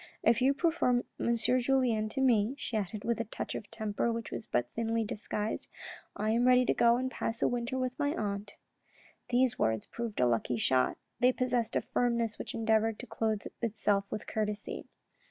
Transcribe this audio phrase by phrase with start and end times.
[0.23, 1.35] If you prefer M.
[1.35, 5.67] Julien to me," she added, with a touch of temper which was but thinly disguised,"
[6.15, 8.55] I am ready to go and pass a winter with my aunt."
[9.29, 10.97] These words proved a lucky shot.
[11.19, 14.87] They possessed a firmness which endeavoured to clothe itself with courtesy.